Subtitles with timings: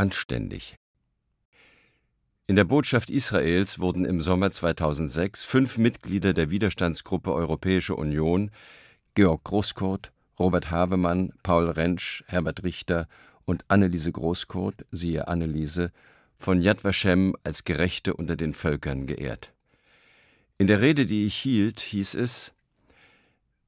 [0.00, 0.78] Anständig.
[2.46, 8.50] In der Botschaft Israels wurden im Sommer 2006 fünf Mitglieder der Widerstandsgruppe Europäische Union,
[9.12, 13.08] Georg Großkurt, Robert Havemann, Paul Rentsch, Herbert Richter
[13.44, 15.92] und Anneliese Großkurt, siehe Anneliese,
[16.38, 19.52] von Yad Vashem als Gerechte unter den Völkern geehrt.
[20.56, 22.54] In der Rede, die ich hielt, hieß es,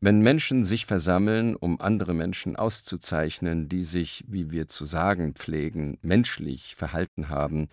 [0.03, 5.97] wenn Menschen sich versammeln, um andere Menschen auszuzeichnen, die sich, wie wir zu sagen pflegen,
[6.03, 7.69] menschlich verhalten haben,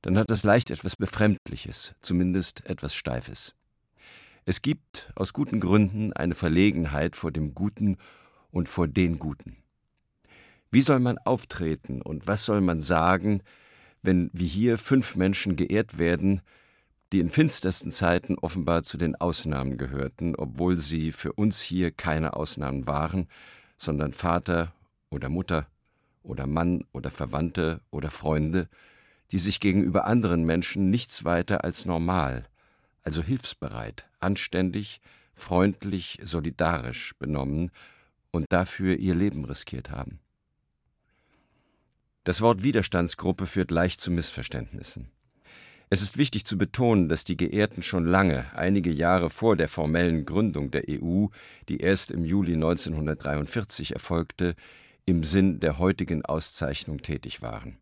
[0.00, 3.54] dann hat das leicht etwas Befremdliches, zumindest etwas Steifes.
[4.46, 7.98] Es gibt aus guten Gründen eine Verlegenheit vor dem Guten
[8.50, 9.58] und vor den Guten.
[10.70, 13.42] Wie soll man auftreten und was soll man sagen,
[14.00, 16.40] wenn wie hier fünf Menschen geehrt werden,
[17.14, 22.34] die in finstersten Zeiten offenbar zu den Ausnahmen gehörten, obwohl sie für uns hier keine
[22.34, 23.28] Ausnahmen waren,
[23.76, 24.72] sondern Vater
[25.10, 25.68] oder Mutter
[26.24, 28.68] oder Mann oder Verwandte oder Freunde,
[29.30, 32.48] die sich gegenüber anderen Menschen nichts weiter als normal,
[33.04, 35.00] also hilfsbereit, anständig,
[35.36, 37.70] freundlich, solidarisch benommen
[38.32, 40.18] und dafür ihr Leben riskiert haben.
[42.24, 45.12] Das Wort Widerstandsgruppe führt leicht zu Missverständnissen.
[45.94, 50.26] Es ist wichtig zu betonen, dass die Geehrten schon lange, einige Jahre vor der formellen
[50.26, 51.26] Gründung der EU,
[51.68, 54.56] die erst im Juli 1943 erfolgte,
[55.06, 57.78] im Sinn der heutigen Auszeichnung tätig waren.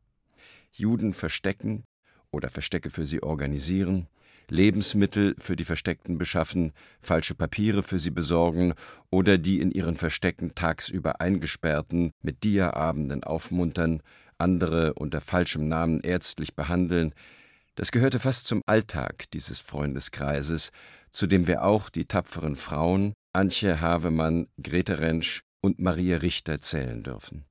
[0.73, 1.85] Juden verstecken
[2.31, 4.09] oder Verstecke für sie organisieren,
[4.51, 8.75] Lebensmittel für die Versteckten beschaffen, falsche Papiere für sie besorgen
[9.09, 14.03] oder die in ihren Verstecken tagsüber Eingesperrten mit Diaabenden aufmuntern,
[14.37, 17.15] andere unter falschem Namen ärztlich behandeln,
[17.75, 20.71] das gehörte fast zum Alltag dieses Freundeskreises,
[21.11, 27.03] zu dem wir auch die tapferen Frauen Antje Havemann, Grete Rentsch und Maria Richter zählen
[27.03, 27.45] dürfen.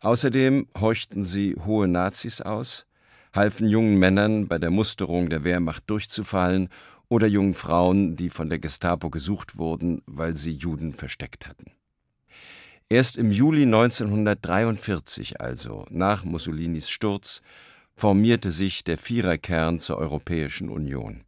[0.00, 2.86] Außerdem horchten sie hohe Nazis aus,
[3.34, 6.68] halfen jungen Männern bei der Musterung der Wehrmacht durchzufallen
[7.08, 11.72] oder jungen Frauen, die von der Gestapo gesucht wurden, weil sie Juden versteckt hatten.
[12.90, 17.42] Erst im Juli 1943 also, nach Mussolinis Sturz,
[17.98, 21.24] formierte sich der Viererkern zur Europäischen Union.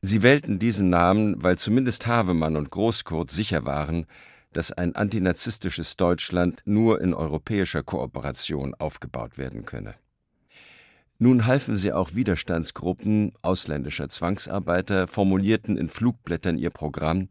[0.00, 4.06] Sie wählten diesen Namen, weil zumindest Havemann und Großkurt sicher waren,
[4.52, 9.94] dass ein antinazistisches Deutschland nur in europäischer Kooperation aufgebaut werden könne.
[11.18, 17.28] Nun halfen sie auch Widerstandsgruppen ausländischer Zwangsarbeiter, formulierten in Flugblättern ihr Programm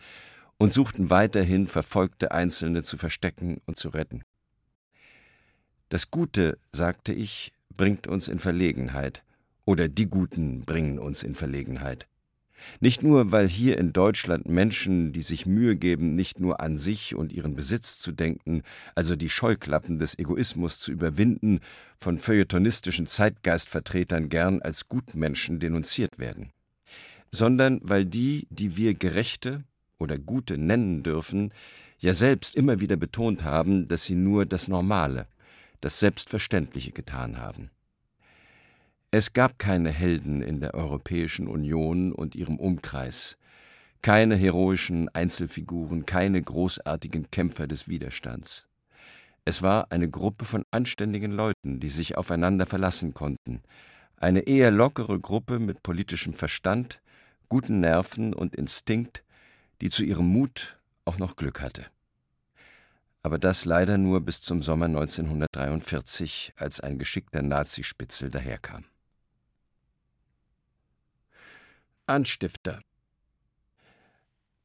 [0.58, 4.24] und suchten weiterhin verfolgte Einzelne zu verstecken und zu retten.
[5.90, 9.24] Das Gute, sagte ich, bringt uns in Verlegenheit,
[9.66, 12.08] oder die Guten bringen uns in Verlegenheit.
[12.80, 17.16] Nicht nur, weil hier in Deutschland Menschen, die sich Mühe geben, nicht nur an sich
[17.16, 18.64] und ihren Besitz zu denken,
[18.96, 21.60] also die Scheuklappen des Egoismus zu überwinden,
[21.98, 26.52] von feuilletonistischen Zeitgeistvertretern gern als Gutmenschen denunziert werden,
[27.32, 29.64] sondern weil die, die wir Gerechte
[29.98, 31.52] oder Gute nennen dürfen,
[32.00, 35.28] ja selbst immer wieder betont haben, dass sie nur das Normale,
[35.84, 37.70] das Selbstverständliche getan haben.
[39.12, 43.38] Es gab keine Helden in der Europäischen Union und ihrem Umkreis,
[44.02, 48.70] keine heroischen Einzelfiguren, keine großartigen Kämpfer des Widerstands.
[49.44, 53.62] Es war eine Gruppe von anständigen Leuten, die sich aufeinander verlassen konnten,
[54.16, 57.02] eine eher lockere Gruppe mit politischem Verstand,
[57.50, 59.22] guten Nerven und Instinkt,
[59.82, 61.88] die zu ihrem Mut auch noch Glück hatte
[63.24, 68.86] aber das leider nur bis zum Sommer 1943, als ein geschickter Nazispitzel daherkam.
[72.06, 72.82] Anstifter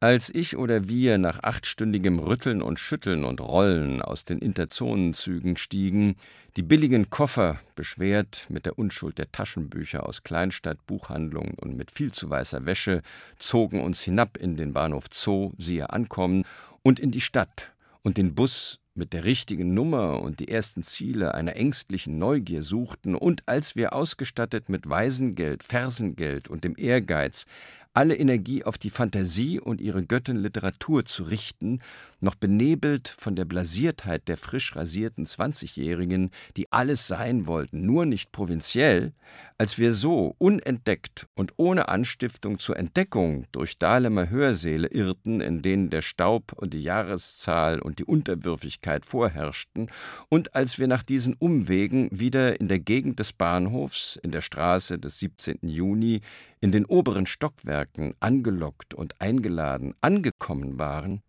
[0.01, 6.15] als ich oder wir nach achtstündigem Rütteln und Schütteln und Rollen aus den Interzonenzügen stiegen,
[6.57, 12.31] die billigen Koffer, beschwert mit der Unschuld der Taschenbücher aus Kleinstadtbuchhandlungen und mit viel zu
[12.31, 13.03] weißer Wäsche,
[13.41, 16.45] zogen uns hinab in den Bahnhof Zoo, siehe Ankommen,
[16.83, 17.73] und in die Stadt,
[18.09, 23.15] und den Bus mit der richtigen Nummer und die ersten Ziele einer ängstlichen Neugier suchten,
[23.15, 27.45] und als wir ausgestattet mit Waisengeld, Fersengeld und dem Ehrgeiz
[27.93, 31.81] alle Energie auf die Fantasie und ihre Göttin Literatur zu richten,
[32.21, 38.33] noch benebelt von der Blasiertheit der frisch rasierten Zwanzigjährigen, die alles sein wollten, nur nicht
[38.33, 39.13] provinziell,
[39.57, 45.91] als wir so unentdeckt und ohne Anstiftung zur Entdeckung durch Dahlemer Hörsäle irrten, in denen
[45.91, 49.91] der Staub und die Jahreszahl und die Unterwürfigkeit vorherrschten,
[50.29, 54.99] und als wir nach diesen Umwegen wieder in der Gegend des Bahnhofs, in der Straße
[54.99, 55.59] des 17.
[55.63, 56.21] Juni,
[56.61, 61.23] in den oberen Stockwerken angelockt und eingeladen angekommen waren,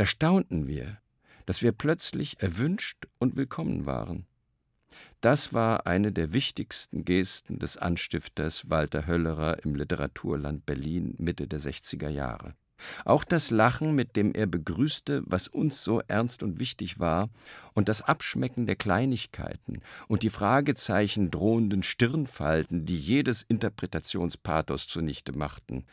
[0.00, 0.96] da staunten wir,
[1.44, 4.24] dass wir plötzlich erwünscht und willkommen waren.
[5.20, 11.60] Das war eine der wichtigsten Gesten des Anstifters Walter Höllerer im Literaturland Berlin Mitte der
[11.60, 12.54] 60er Jahre.
[13.04, 17.28] Auch das Lachen, mit dem er begrüßte, was uns so ernst und wichtig war,
[17.74, 25.84] und das Abschmecken der Kleinigkeiten und die Fragezeichen drohenden Stirnfalten, die jedes Interpretationspathos zunichte machten,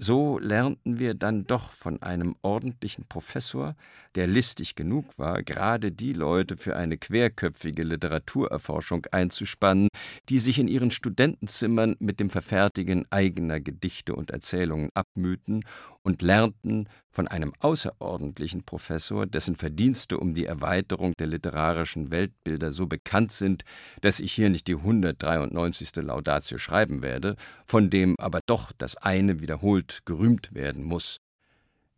[0.00, 3.74] so lernten wir dann doch von einem ordentlichen Professor,
[4.14, 9.88] der listig genug war, gerade die Leute für eine querköpfige Literaturerforschung einzuspannen,
[10.28, 15.64] die sich in ihren Studentenzimmern mit dem Verfertigen eigener Gedichte und Erzählungen abmühten
[16.02, 22.86] und lernten von einem außerordentlichen Professor, dessen Verdienste um die Erweiterung der literarischen Weltbilder so
[22.86, 23.64] bekannt sind,
[24.02, 25.96] dass ich hier nicht die 193.
[25.96, 27.34] Laudatio schreiben werde,
[27.66, 31.20] von dem aber doch das eine wiederholt gerühmt werden muss.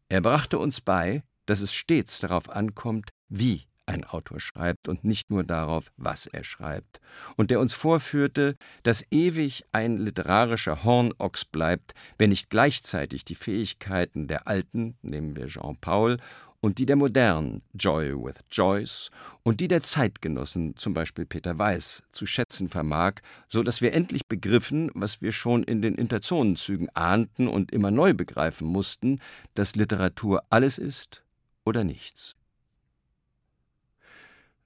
[0.08, 5.30] Er brachte uns bei, dass es stets darauf ankommt, wie ein Autor schreibt und nicht
[5.30, 7.00] nur darauf, was er schreibt,
[7.36, 14.28] und der uns vorführte, dass ewig ein literarischer Hornochs bleibt, wenn nicht gleichzeitig die Fähigkeiten
[14.28, 16.18] der Alten, nehmen wir Jean Paul,
[16.60, 19.10] und die der Modernen, Joy with Joyce,
[19.42, 23.14] und die der Zeitgenossen, zum Beispiel Peter Weiß, zu schätzen vermag,
[23.48, 28.14] so dass wir endlich begriffen, was wir schon in den Interzonenzügen ahnten und immer neu
[28.14, 29.20] begreifen mussten,
[29.54, 31.24] dass Literatur alles ist
[31.64, 32.36] oder nichts.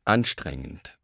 [0.06, 0.98] Anstrengend.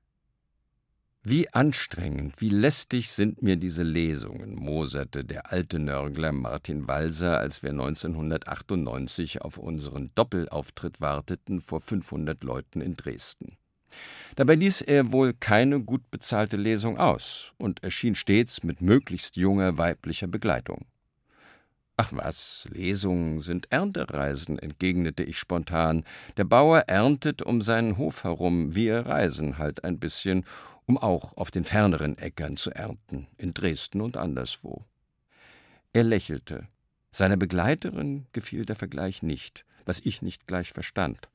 [1.23, 7.62] Wie anstrengend, wie lästig sind mir diese Lesungen, moserte der alte Nörgler Martin Walser, als
[7.62, 13.56] wir 1998 auf unseren Doppelauftritt warteten vor 500 Leuten in Dresden.
[14.37, 19.79] Dabei ließ er wohl keine gut bezahlte Lesung aus und erschien stets mit möglichst junger
[19.79, 20.85] weiblicher Begleitung.
[22.02, 26.05] Ach was, Lesungen sind Erntereisen, entgegnete ich spontan.
[26.38, 30.47] Der Bauer erntet um seinen Hof herum, wir reisen halt ein bisschen,
[30.87, 34.87] um auch auf den ferneren Äckern zu ernten, in Dresden und anderswo.
[35.93, 36.69] Er lächelte.
[37.12, 41.29] Seiner Begleiterin gefiel der Vergleich nicht, was ich nicht gleich verstand.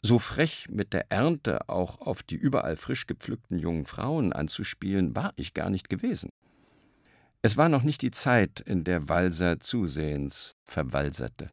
[0.00, 5.32] So frech mit der Ernte auch auf die überall frisch gepflückten jungen Frauen anzuspielen, war
[5.34, 6.30] ich gar nicht gewesen.
[7.44, 11.50] Es war noch nicht die Zeit, in der Walser zusehends verwalserte.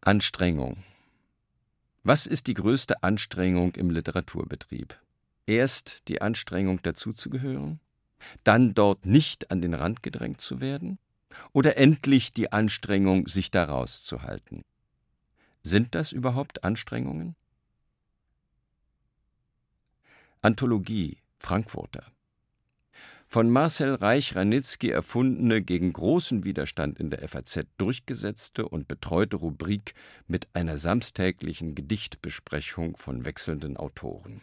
[0.00, 0.82] Anstrengung.
[2.02, 4.98] Was ist die größte Anstrengung im Literaturbetrieb?
[5.46, 7.78] Erst die Anstrengung dazuzugehören,
[8.42, 10.98] dann dort nicht an den Rand gedrängt zu werden,
[11.52, 14.64] oder endlich die Anstrengung, sich daraus zu halten?
[15.62, 17.36] Sind das überhaupt Anstrengungen?
[20.40, 22.11] Anthologie Frankfurter
[23.32, 29.94] von Marcel Reich-Ranitzky erfundene, gegen großen Widerstand in der FAZ durchgesetzte und betreute Rubrik
[30.26, 34.42] mit einer samstäglichen Gedichtbesprechung von wechselnden Autoren.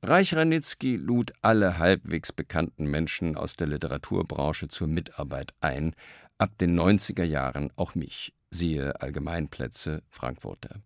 [0.00, 5.96] Reich-Ranitzky lud alle halbwegs bekannten Menschen aus der Literaturbranche zur Mitarbeit ein,
[6.38, 10.80] ab den 90er Jahren auch mich, siehe Allgemeinplätze Frankfurter.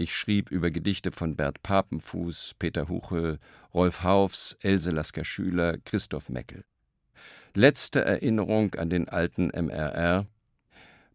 [0.00, 3.38] Ich schrieb über Gedichte von Bert Papenfuß, Peter Huchel,
[3.74, 6.64] Rolf Haufs, Else Lasker-Schüler, Christoph Meckel.
[7.52, 10.26] Letzte Erinnerung an den alten MRR.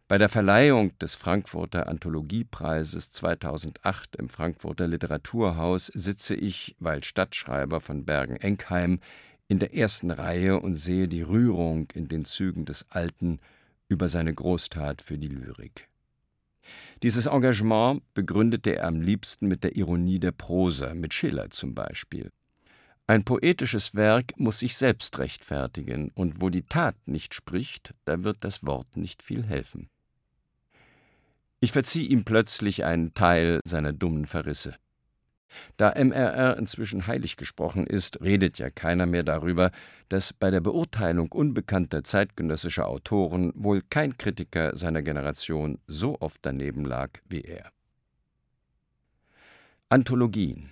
[0.06, 8.04] Bei der Verleihung des Frankfurter Anthologiepreises 2008 im Frankfurter Literaturhaus sitze ich, weil Stadtschreiber von
[8.04, 9.00] Bergen-Enkheim,
[9.48, 13.40] in der ersten Reihe und sehe die Rührung in den Zügen des Alten
[13.88, 15.88] über seine Großtat für die Lyrik.
[17.02, 22.30] Dieses Engagement begründete er am liebsten mit der Ironie der Prosa, mit Schiller zum Beispiel.
[23.06, 28.38] Ein poetisches Werk muss sich selbst rechtfertigen, und wo die Tat nicht spricht, da wird
[28.40, 29.88] das Wort nicht viel helfen.
[31.60, 34.74] Ich verzieh ihm plötzlich einen Teil seiner dummen Verrisse.
[35.76, 39.70] Da MRR inzwischen heilig gesprochen ist, redet ja keiner mehr darüber,
[40.08, 46.84] dass bei der Beurteilung unbekannter zeitgenössischer Autoren wohl kein Kritiker seiner Generation so oft daneben
[46.84, 47.70] lag wie er.
[49.88, 50.70] Anthologien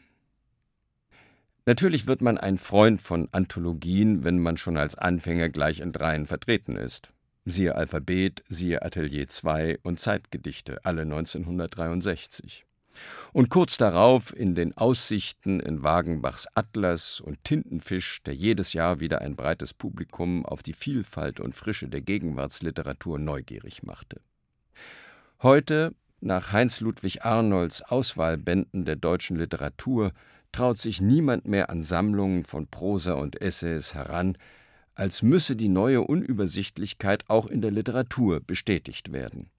[1.67, 6.27] Natürlich wird man ein Freund von Anthologien, wenn man schon als Anfänger gleich in dreien
[6.27, 7.11] vertreten ist.
[7.47, 12.67] Siehe Alphabet, siehe Atelier 2 und Zeitgedichte, alle 1963.
[13.33, 19.21] Und kurz darauf in den Aussichten in Wagenbachs Atlas und Tintenfisch, der jedes Jahr wieder
[19.21, 24.21] ein breites Publikum auf die Vielfalt und Frische der Gegenwartsliteratur neugierig machte.
[25.43, 30.13] Heute, nach Heinz Ludwig Arnolds Auswahlbänden der deutschen Literatur,
[30.53, 34.39] traut sich niemand mehr an Sammlungen von Prosa und Essays heran,
[34.95, 39.51] als müsse die neue Unübersichtlichkeit auch in der Literatur bestätigt werden.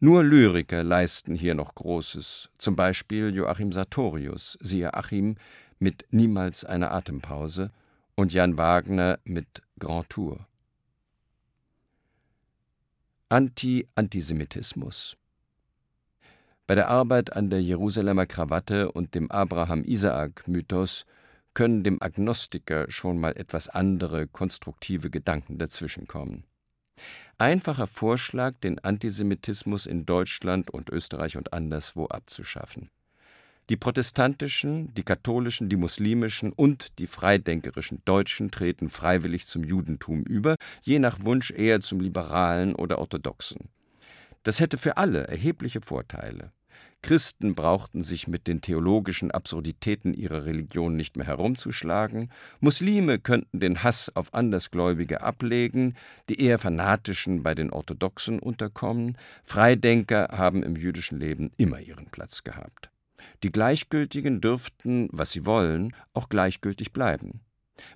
[0.00, 5.36] Nur Lyriker leisten hier noch Großes, zum Beispiel Joachim Sartorius, siehe Achim
[5.78, 7.70] mit Niemals eine Atempause
[8.14, 10.46] und Jan Wagner mit Grand Tour.
[13.28, 15.16] Anti-Antisemitismus
[16.66, 21.04] Bei der Arbeit an der Jerusalemer Krawatte und dem Abraham-Isaak-Mythos
[21.54, 26.44] können dem Agnostiker schon mal etwas andere konstruktive Gedanken dazwischenkommen.
[27.38, 32.90] Einfacher Vorschlag, den Antisemitismus in Deutschland und Österreich und anderswo abzuschaffen.
[33.68, 40.56] Die protestantischen, die katholischen, die muslimischen und die freidenkerischen Deutschen treten freiwillig zum Judentum über,
[40.82, 43.68] je nach Wunsch eher zum liberalen oder orthodoxen.
[44.42, 46.52] Das hätte für alle erhebliche Vorteile.
[47.02, 53.82] Christen brauchten sich mit den theologischen Absurditäten ihrer Religion nicht mehr herumzuschlagen, Muslime könnten den
[53.82, 55.94] Hass auf Andersgläubige ablegen,
[56.28, 62.42] die eher fanatischen bei den Orthodoxen unterkommen, Freidenker haben im jüdischen Leben immer ihren Platz
[62.42, 62.90] gehabt.
[63.44, 67.40] Die Gleichgültigen dürften, was sie wollen, auch gleichgültig bleiben.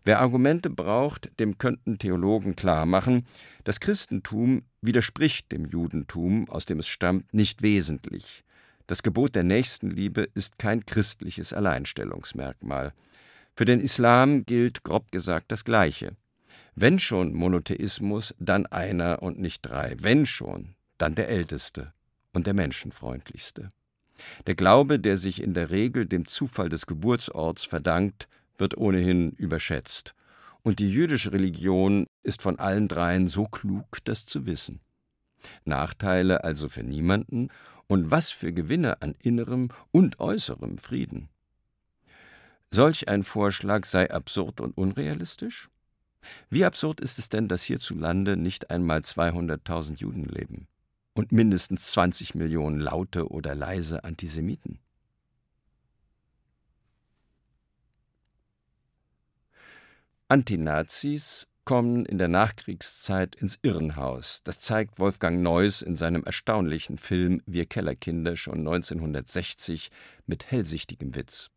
[0.04, 3.26] Wer Argumente braucht, dem könnten Theologen klarmachen,
[3.64, 8.44] das Christentum widerspricht dem Judentum, aus dem es stammt, nicht wesentlich.
[8.92, 12.92] Das Gebot der Nächstenliebe ist kein christliches Alleinstellungsmerkmal.
[13.56, 16.14] Für den Islam gilt grob gesagt das Gleiche.
[16.74, 19.96] Wenn schon Monotheismus, dann einer und nicht drei.
[19.98, 21.94] Wenn schon, dann der älteste
[22.34, 23.72] und der menschenfreundlichste.
[24.46, 30.14] Der Glaube, der sich in der Regel dem Zufall des Geburtsorts verdankt, wird ohnehin überschätzt.
[30.62, 34.80] Und die jüdische Religion ist von allen dreien so klug, das zu wissen.
[35.64, 37.48] Nachteile also für niemanden
[37.86, 41.28] und was für Gewinne an innerem und äußerem Frieden.
[42.70, 45.68] Solch ein Vorschlag sei absurd und unrealistisch?
[46.48, 50.68] Wie absurd ist es denn, dass hierzulande nicht einmal 200.000 Juden leben?
[51.14, 54.78] und mindestens 20 Millionen laute oder leise Antisemiten.
[60.28, 64.42] Antinazis kommen in der Nachkriegszeit ins Irrenhaus.
[64.44, 69.90] Das zeigt Wolfgang Neuss in seinem erstaunlichen Film Wir Kellerkinder schon 1960
[70.26, 71.50] mit hellsichtigem Witz.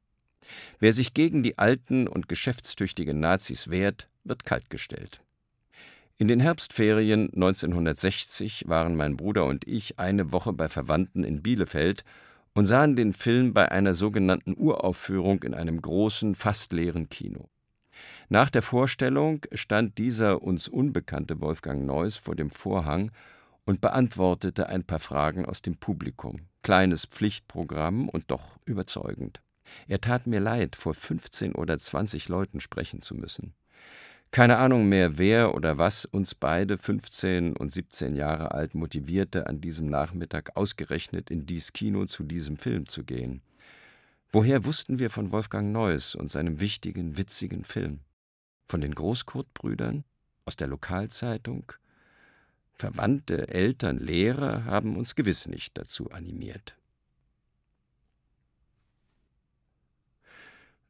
[0.79, 5.21] Wer sich gegen die alten und geschäftstüchtigen Nazis wehrt, wird kaltgestellt.
[6.17, 12.05] In den Herbstferien 1960 waren mein Bruder und ich eine Woche bei Verwandten in Bielefeld
[12.53, 17.49] und sahen den Film bei einer sogenannten Uraufführung in einem großen, fast leeren Kino.
[18.29, 23.11] Nach der Vorstellung stand dieser uns unbekannte Wolfgang Neuss vor dem Vorhang
[23.65, 26.47] und beantwortete ein paar Fragen aus dem Publikum.
[26.63, 29.41] Kleines Pflichtprogramm und doch überzeugend.
[29.87, 33.53] Er tat mir leid, vor 15 oder 20 Leuten sprechen zu müssen.
[34.31, 39.61] Keine Ahnung mehr, wer oder was uns beide, 15 und 17 Jahre alt, motivierte, an
[39.61, 43.41] diesem Nachmittag ausgerechnet in dies Kino zu diesem Film zu gehen.
[44.31, 48.01] Woher wussten wir von Wolfgang Neuss und seinem wichtigen, witzigen Film?
[48.67, 50.03] Von den Großkurt-Brüdern?
[50.45, 51.71] Aus der Lokalzeitung?
[52.73, 56.77] Verwandte, Eltern, Lehrer haben uns gewiss nicht dazu animiert.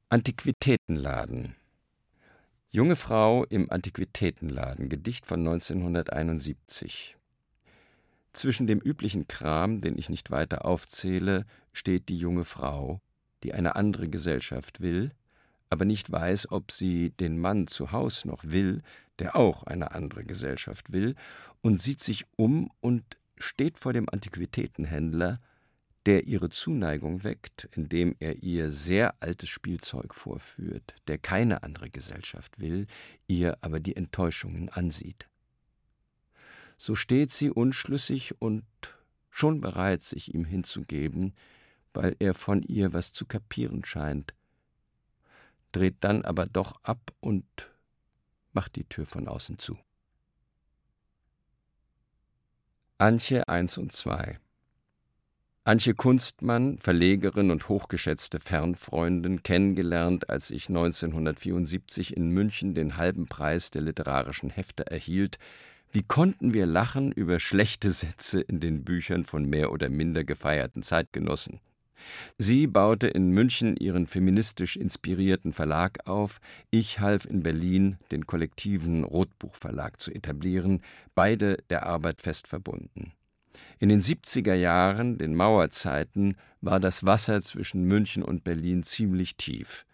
[0.10, 1.56] Antiquitätenladen
[2.72, 7.16] Junge Frau im Antiquitätenladen, Gedicht von 1971.
[8.34, 13.00] Zwischen dem üblichen Kram, den ich nicht weiter aufzähle, steht die junge Frau,
[13.44, 15.12] die eine andere Gesellschaft will,
[15.76, 18.82] aber nicht weiß, ob sie den Mann zu Haus noch will,
[19.20, 21.16] der auch eine andere Gesellschaft will,
[21.62, 23.04] und sieht sich um und
[23.38, 25.42] steht vor dem Antiquitätenhändler,
[26.06, 32.58] der ihre Zuneigung weckt, indem er ihr sehr altes Spielzeug vorführt, der keine andere Gesellschaft
[32.62, 32.88] will,
[33.28, 35.28] ihr aber die Enttäuschungen ansieht.
[36.78, 38.64] So steht sie unschlüssig und
[39.30, 41.34] schon bereit, sich ihm hinzugeben,
[41.94, 44.34] weil er von ihr was zu kapieren scheint,
[45.76, 47.46] dreht dann aber doch ab und
[48.54, 49.78] macht die Tür von außen zu.
[52.98, 54.40] Antje 1 und 2
[55.66, 63.72] Antje Kunstmann, Verlegerin und hochgeschätzte Fernfreundin, kennengelernt, als ich 1974 in München den halben Preis
[63.72, 65.40] der literarischen Hefte erhielt.
[65.92, 70.84] Wie konnten wir lachen über schlechte Sätze in den Büchern von mehr oder minder gefeierten
[70.84, 71.60] Zeitgenossen?
[72.38, 79.04] Sie baute in München ihren feministisch inspirierten Verlag auf, ich half in Berlin, den kollektiven
[79.04, 80.82] Rotbuchverlag zu etablieren,
[81.14, 83.14] beide der Arbeit fest verbunden.
[83.80, 89.86] In den 70er Jahren, den Mauerzeiten, war das Wasser zwischen München und Berlin ziemlich tief.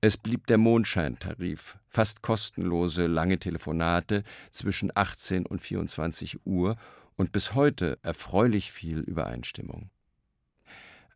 [0.00, 6.76] Es blieb der Mondscheintarif, fast kostenlose lange Telefonate zwischen 18 und 24 Uhr
[7.16, 9.88] und bis heute erfreulich viel Übereinstimmung.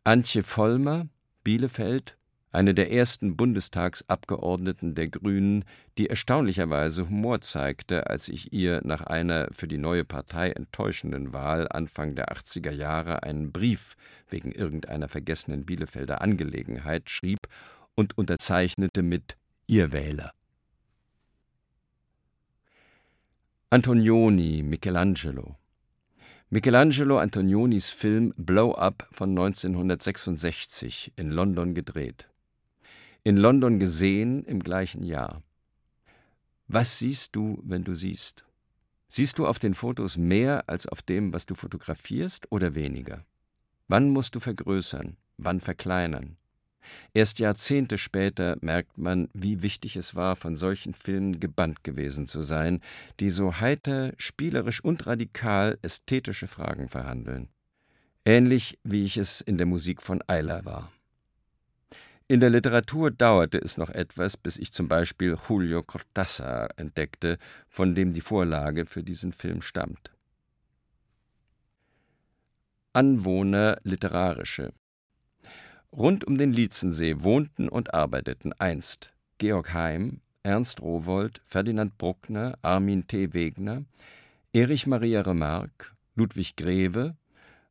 [0.03, 1.07] Antje Vollmer,
[1.43, 2.17] Bielefeld,
[2.51, 5.65] eine der ersten Bundestagsabgeordneten der Grünen,
[5.97, 11.67] die erstaunlicherweise Humor zeigte, als ich ihr nach einer für die neue Partei enttäuschenden Wahl
[11.69, 13.95] Anfang der 80er Jahre einen Brief
[14.29, 17.39] wegen irgendeiner vergessenen Bielefelder Angelegenheit schrieb
[17.93, 19.37] und unterzeichnete mit
[19.67, 20.31] Ihr Wähler.
[23.69, 25.58] Antonioni, Michelangelo.
[26.51, 32.27] Michelangelo Antonionis Film Blow Up von 1966 in London gedreht.
[33.23, 35.43] In London gesehen im gleichen Jahr.
[36.67, 38.45] Was siehst du, wenn du siehst?
[39.09, 43.27] Siehst du auf den Fotos mehr als auf dem, was du fotografierst oder weniger?
[43.87, 45.17] Wann musst du vergrößern?
[45.37, 46.38] Wann verkleinern?
[47.13, 52.41] Erst Jahrzehnte später merkt man, wie wichtig es war, von solchen Filmen gebannt gewesen zu
[52.41, 52.81] sein,
[53.19, 57.49] die so heiter, spielerisch und radikal ästhetische Fragen verhandeln.
[58.25, 60.91] Ähnlich wie ich es in der Musik von Ayla war.
[62.27, 67.95] In der Literatur dauerte es noch etwas, bis ich zum Beispiel Julio Cortázar entdeckte, von
[67.95, 70.11] dem die Vorlage für diesen Film stammt.
[72.93, 74.73] Anwohner literarische
[75.91, 83.07] Rund um den Lietzensee wohnten und arbeiteten einst Georg Heim, Ernst Rowold, Ferdinand Bruckner, Armin
[83.07, 83.33] T.
[83.33, 83.85] Wegner,
[84.53, 87.15] Erich Maria Remarque, Ludwig Greve,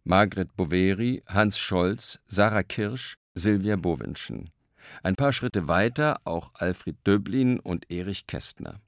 [0.02, 4.50] Margret Boveri, Hans Scholz, Sarah Kirsch, Silvia Bowenschen.
[5.02, 8.80] Ein paar Schritte weiter auch Alfred Döblin und Erich Kästner.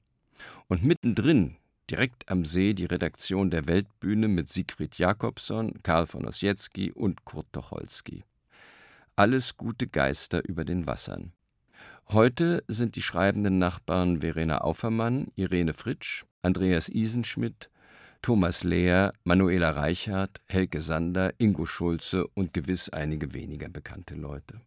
[0.67, 1.55] Und mittendrin,
[1.89, 7.47] direkt am See, die Redaktion der Weltbühne mit Siegfried Jakobson, Karl von Ossietzky und Kurt
[7.53, 8.23] Tucholsky
[9.15, 11.33] alles gute Geister über den Wassern.
[12.07, 17.69] Heute sind die schreibenden Nachbarn Verena Aufermann, Irene Fritsch, Andreas Isenschmidt,
[18.21, 24.61] Thomas Lehr, Manuela Reichardt, Helke Sander, Ingo Schulze und gewiss einige weniger bekannte Leute.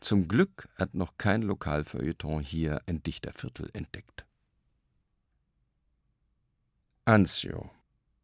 [0.00, 4.24] Zum Glück hat noch kein Lokalfeuilleton hier ein Dichterviertel entdeckt.
[7.04, 7.70] Anzio.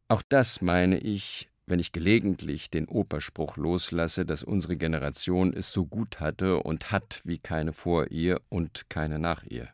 [0.08, 5.84] Auch das meine ich wenn ich gelegentlich den Operspruch loslasse, dass unsere Generation es so
[5.84, 9.68] gut hatte und hat wie keine vor ihr und keine nach ihr.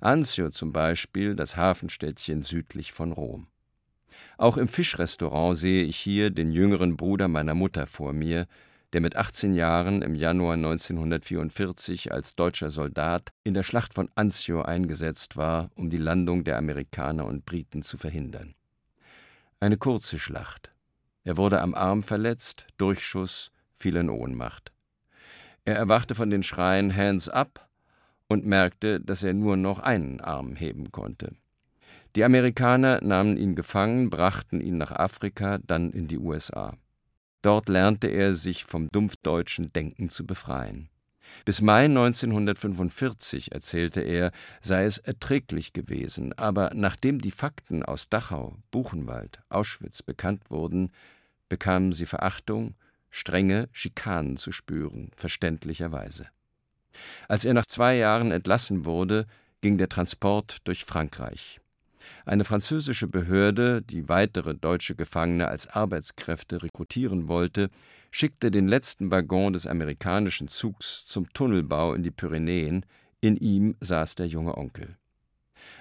[0.00, 3.46] Anzio zum Beispiel, das Hafenstädtchen südlich von Rom.
[4.38, 8.46] Auch im Fischrestaurant sehe ich hier den jüngeren Bruder meiner Mutter vor mir,
[8.92, 14.62] der mit 18 Jahren im Januar 1944 als deutscher Soldat in der Schlacht von Anzio
[14.62, 18.54] eingesetzt war, um die Landung der Amerikaner und Briten zu verhindern.
[19.60, 20.72] Eine kurze Schlacht,
[21.30, 24.72] er wurde am Arm verletzt, Durchschuss, fiel in Ohnmacht.
[25.64, 27.68] Er erwachte von den Schreien Hands up
[28.26, 31.36] und merkte, dass er nur noch einen Arm heben konnte.
[32.16, 36.74] Die Amerikaner nahmen ihn gefangen, brachten ihn nach Afrika, dann in die USA.
[37.42, 40.88] Dort lernte er, sich vom dumpfdeutschen Denken zu befreien.
[41.44, 48.56] Bis Mai 1945, erzählte er, sei es erträglich gewesen, aber nachdem die Fakten aus Dachau,
[48.72, 50.90] Buchenwald, Auschwitz bekannt wurden,
[51.50, 52.74] bekamen sie Verachtung,
[53.10, 56.28] strenge Schikanen zu spüren, verständlicherweise.
[57.28, 59.26] Als er nach zwei Jahren entlassen wurde,
[59.60, 61.60] ging der Transport durch Frankreich.
[62.24, 67.68] Eine französische Behörde, die weitere deutsche Gefangene als Arbeitskräfte rekrutieren wollte,
[68.10, 72.84] schickte den letzten Waggon des amerikanischen Zugs zum Tunnelbau in die Pyrenäen,
[73.20, 74.96] in ihm saß der junge Onkel.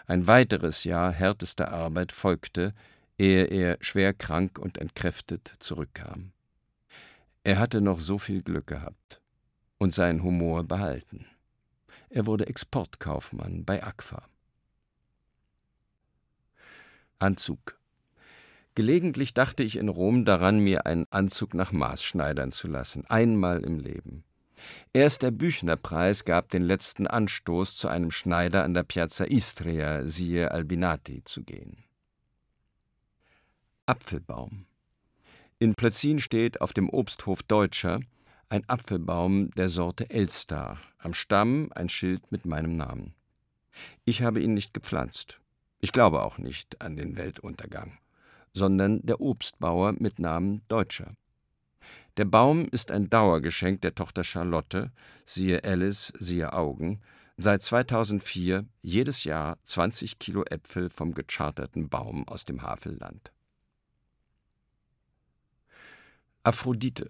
[0.05, 2.73] Ein weiteres Jahr härtester Arbeit folgte,
[3.19, 6.31] ehe er schwer krank und entkräftet zurückkam.
[7.43, 9.21] Er hatte noch so viel Glück gehabt
[9.77, 11.25] und seinen Humor behalten.
[12.09, 14.27] Er wurde Exportkaufmann bei Agfa.
[17.19, 17.77] Anzug
[18.75, 23.61] Gelegentlich dachte ich in Rom daran, mir einen Anzug nach Maß schneidern zu lassen, einmal
[23.61, 24.23] im Leben.
[24.93, 30.51] Erst der Büchnerpreis gab den letzten Anstoß, zu einem Schneider an der Piazza Istria, siehe
[30.51, 31.83] Albinati, zu gehen.
[33.89, 34.65] Apfelbaum.
[35.57, 37.99] In Plötzin steht auf dem Obsthof Deutscher
[38.49, 43.13] ein Apfelbaum der Sorte Elstar, am Stamm ein Schild mit meinem Namen.
[44.05, 45.39] Ich habe ihn nicht gepflanzt.
[45.79, 47.97] Ich glaube auch nicht an den Weltuntergang
[48.53, 51.15] sondern der Obstbauer mit Namen Deutscher.
[52.17, 54.91] Der Baum ist ein Dauergeschenk der Tochter Charlotte,
[55.25, 56.99] siehe Alice, siehe Augen,
[57.37, 63.31] seit 2004 jedes Jahr 20 Kilo Äpfel vom gecharterten Baum aus dem Havelland.
[66.43, 67.09] Aphrodite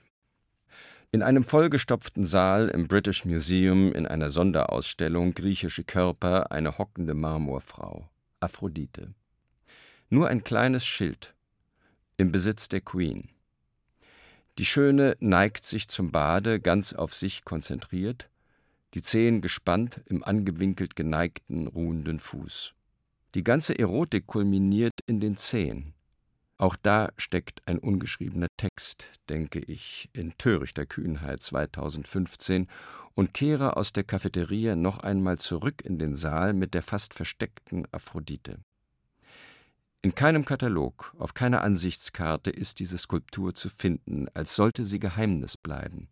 [1.12, 8.08] in einem vollgestopften Saal im British Museum in einer Sonderausstellung griechische Körper eine hockende Marmorfrau,
[8.40, 9.14] Aphrodite.
[10.10, 11.34] Nur ein kleines Schild.
[12.18, 13.30] im Besitz der Queen.
[14.58, 18.30] Die Schöne neigt sich zum Bade, ganz auf sich konzentriert,
[18.94, 22.74] die Zehen gespannt im angewinkelt geneigten, ruhenden Fuß.
[23.36, 25.94] Die ganze Erotik kulminiert in den Zehen.
[26.60, 32.68] Auch da steckt ein ungeschriebener Text, denke ich, in törichter Kühnheit 2015
[33.16, 37.88] und kehre aus der Cafeteria noch einmal zurück in den Saal mit der fast versteckten
[37.94, 38.60] Aphrodite.
[40.02, 45.56] In keinem Katalog, auf keiner Ansichtskarte ist diese Skulptur zu finden, als sollte sie Geheimnis
[45.56, 46.10] bleiben.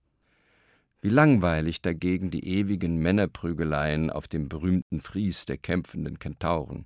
[1.02, 6.86] Wie langweilig dagegen die ewigen Männerprügeleien auf dem berühmten Fries der kämpfenden Kentauren.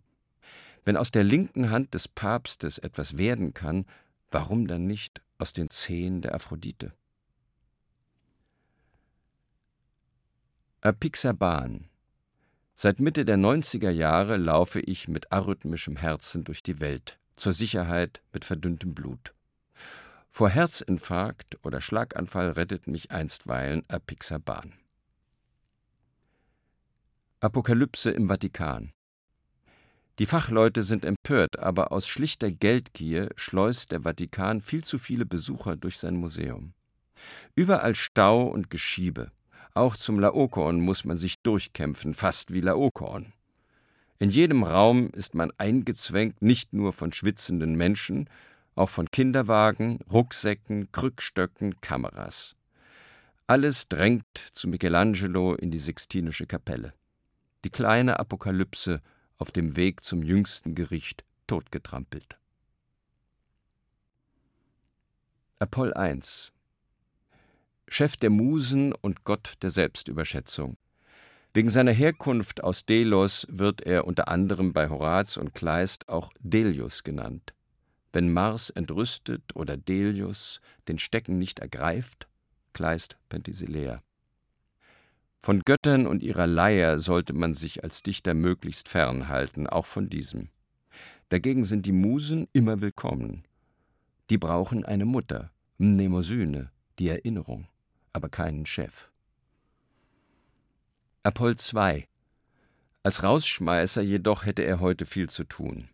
[0.84, 3.86] Wenn aus der linken Hand des Papstes etwas werden kann,
[4.32, 6.94] warum dann nicht aus den Zehen der Aphrodite?
[10.82, 11.89] Apixaban
[12.76, 18.24] Seit Mitte der 90er Jahre laufe ich mit arrhythmischem Herzen durch die Welt, zur Sicherheit
[18.34, 19.36] mit verdünntem Blut.
[20.32, 24.74] Vor Herzinfarkt oder Schlaganfall rettet mich einstweilen Apixaban.
[27.39, 28.94] Apokalypse im Vatikan
[30.22, 35.76] Die Fachleute sind empört, aber aus schlichter Geldgier schleust der Vatikan viel zu viele Besucher
[35.76, 36.74] durch sein Museum.
[37.56, 39.32] Überall Stau und Geschiebe.
[39.74, 43.34] Auch zum Laokoon muss man sich durchkämpfen, fast wie Laokoon.
[44.20, 48.30] In jedem Raum ist man eingezwängt, nicht nur von schwitzenden Menschen,
[48.76, 52.56] auch von Kinderwagen, Rucksäcken, Krückstöcken, Kameras.
[53.48, 56.94] Alles drängt zu Michelangelo in die Sixtinische Kapelle.
[57.64, 59.02] Die kleine Apokalypse
[59.41, 62.38] auf dem Weg zum jüngsten Gericht totgetrampelt.
[65.58, 66.51] Apoll 1
[67.88, 70.77] Chef der Musen und Gott der Selbstüberschätzung.
[71.54, 77.04] Wegen seiner Herkunft aus Delos wird er unter anderem bei Horaz und Kleist auch Delius
[77.04, 77.56] genannt.
[78.13, 82.27] Wenn Mars entrüstet oder Delius den Stecken nicht ergreift,
[82.73, 84.04] Kleist Penthesilea.
[85.41, 90.49] Von Göttern und ihrer Leier sollte man sich als Dichter möglichst fernhalten, auch von diesem.
[91.30, 93.43] Dagegen sind die Musen immer willkommen.
[94.30, 97.67] Die brauchen eine Mutter, Mnemosyne, die Erinnerung
[98.13, 99.10] aber keinen Chef.
[101.23, 102.08] Apoll II.
[103.04, 105.89] Als Rausschmeißer jedoch hätte er heute viel zu tun.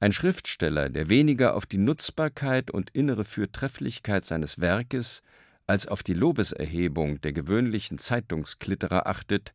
[0.00, 5.22] Ein Schriftsteller, der weniger auf die Nutzbarkeit und innere Fürtrefflichkeit seines Werkes
[5.66, 9.54] als auf die Lobeserhebung der gewöhnlichen Zeitungsklitterer achtet,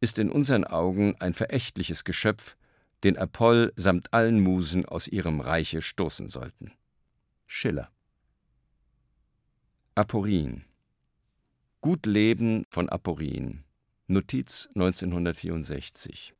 [0.00, 2.56] ist in unseren Augen ein verächtliches Geschöpf,
[3.04, 6.72] den Apoll samt allen Musen aus ihrem Reiche stoßen sollten.
[7.46, 7.90] Schiller
[9.94, 10.64] Aporin
[11.80, 13.62] Gut Leben von Aporin.
[14.08, 16.34] Notiz 1964